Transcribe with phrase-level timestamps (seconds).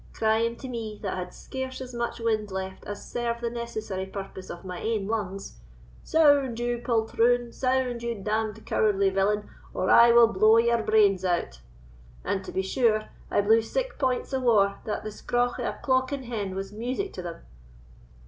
[0.13, 4.49] —crying to me, that had scarce as much wind left as serve the necessary purpose
[4.49, 5.59] of my ain lungs,
[6.01, 11.61] 'Sound, you poltroon!—sound, you damned cowardly villain, or I will blow your brains out!'
[12.23, 15.77] and, to be sure, I blew sic points of war that the scraugh of a
[15.85, 17.45] clockin hen was music to them."